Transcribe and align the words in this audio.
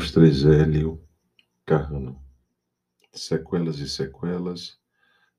Austrezélio 0.00 0.98
Carrano 1.66 2.18
Sequelas 3.12 3.80
e 3.80 3.86
sequelas 3.86 4.80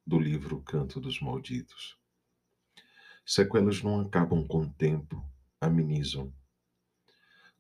do 0.06 0.20
livro 0.20 0.62
Canto 0.62 1.02
dos 1.02 1.20
Malditos. 1.20 1.98
Sequelas 3.26 3.82
não 3.82 4.02
acabam 4.02 4.46
com 4.46 4.62
o 4.62 4.70
tempo, 4.74 5.26
amenizam. 5.60 6.32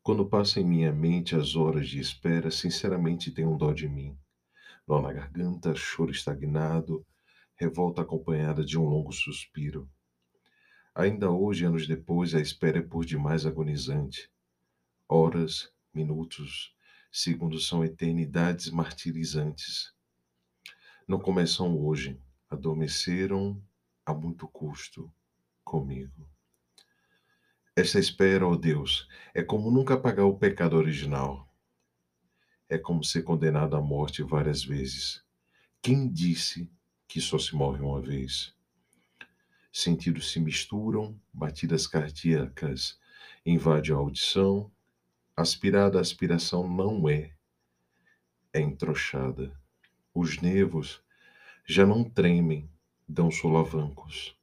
Quando 0.04 0.30
passa 0.30 0.60
em 0.60 0.64
minha 0.64 0.94
mente 0.94 1.36
as 1.36 1.56
horas 1.56 1.90
de 1.90 2.00
espera, 2.00 2.52
sinceramente 2.52 3.32
tenho 3.32 3.52
um 3.52 3.58
dó 3.58 3.74
de 3.74 3.90
mim. 3.90 4.16
Nó 4.88 5.02
na 5.02 5.12
garganta, 5.12 5.74
choro 5.74 6.12
estagnado, 6.12 7.04
revolta 7.56 8.04
acompanhada 8.04 8.64
de 8.64 8.78
um 8.78 8.86
longo 8.86 9.12
suspiro. 9.12 9.90
Ainda 10.94 11.32
hoje, 11.32 11.66
anos 11.66 11.88
depois, 11.88 12.36
a 12.36 12.40
espera 12.40 12.78
é 12.78 12.84
por 12.84 13.04
demais 13.04 13.44
agonizante. 13.48 14.30
Horas, 15.10 15.74
minutos, 15.92 16.76
segundos 17.12 17.68
são 17.68 17.84
eternidades 17.84 18.70
martirizantes. 18.70 19.94
Não 21.08 21.20
começam 21.20 21.78
hoje, 21.78 22.18
adormeceram 22.50 23.62
a 24.06 24.14
muito 24.14 24.48
custo 24.48 25.12
comigo. 25.64 26.30
Esta 27.76 28.00
espera, 28.00 28.48
ó 28.48 28.56
Deus, 28.56 29.08
é 29.34 29.44
como 29.44 29.70
nunca 29.70 29.98
pagar 30.00 30.26
o 30.26 30.38
pecado 30.38 30.78
original. 30.78 31.48
É 32.70 32.78
como 32.78 33.04
ser 33.04 33.24
condenado 33.24 33.76
à 33.76 33.82
morte 33.82 34.24
várias 34.24 34.64
vezes. 34.64 35.24
Quem 35.82 36.10
disse 36.10 36.72
que 37.08 37.20
só 37.20 37.38
se 37.38 37.56
morre 37.56 37.82
uma 37.82 38.02
vez? 38.02 38.54
Sentidos 39.72 40.32
se 40.32 40.40
misturam, 40.40 41.20
batidas 41.34 41.88
cardíacas 41.88 43.00
invadem 43.46 43.94
a 43.94 43.98
audição, 43.98 44.72
Aspirada 45.36 45.98
a 45.98 46.02
aspiração 46.02 46.68
não 46.68 47.08
é, 47.08 47.34
é 48.54 48.60
entrochada. 48.60 49.58
Os 50.14 50.42
nervos 50.42 51.02
já 51.66 51.86
não 51.86 52.04
tremem, 52.04 52.70
dão 53.08 53.32
solavancos. 53.32 54.38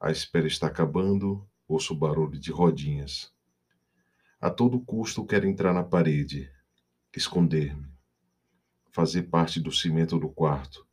A 0.00 0.10
espera 0.10 0.48
está 0.48 0.66
acabando, 0.66 1.48
ouço 1.68 1.94
o 1.94 1.96
barulho 1.96 2.38
de 2.38 2.50
rodinhas. 2.50 3.32
A 4.40 4.50
todo 4.50 4.80
custo 4.80 5.24
quero 5.24 5.46
entrar 5.46 5.72
na 5.72 5.84
parede, 5.84 6.50
esconder-me, 7.14 7.86
fazer 8.90 9.22
parte 9.24 9.60
do 9.60 9.70
cimento 9.70 10.18
do 10.18 10.28
quarto. 10.28 10.84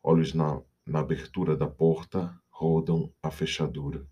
Olhos 0.00 0.32
na, 0.32 0.62
na 0.86 1.00
abertura 1.00 1.56
da 1.56 1.66
porta 1.68 2.40
rodam 2.48 3.12
a 3.20 3.32
fechadura. 3.32 4.06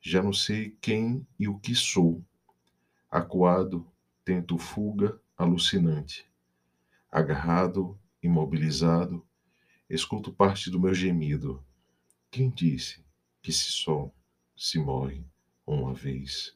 Já 0.00 0.22
não 0.22 0.32
sei 0.32 0.70
quem 0.80 1.26
e 1.38 1.46
o 1.46 1.58
que 1.58 1.74
sou 1.74 2.24
Acuado, 3.10 3.90
tento 4.22 4.58
fuga 4.58 5.18
alucinante. 5.34 6.30
Agarrado, 7.10 7.98
imobilizado, 8.22 9.26
escuto 9.88 10.30
parte 10.30 10.70
do 10.70 10.78
meu 10.78 10.92
gemido. 10.92 11.64
Quem 12.30 12.50
disse 12.50 13.02
que 13.40 13.50
se 13.50 13.72
só 13.72 14.12
se 14.54 14.78
morre 14.78 15.24
uma 15.66 15.94
vez? 15.94 16.54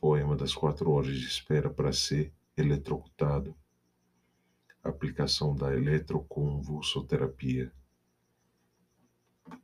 Poema 0.00 0.34
das 0.34 0.54
quatro 0.54 0.90
horas 0.90 1.18
de 1.18 1.26
espera 1.26 1.68
para 1.68 1.92
ser 1.92 2.32
eletrocutado. 2.56 3.54
Aplicação 4.82 5.54
da 5.54 5.76
eletroconvulsoterapia 5.76 7.70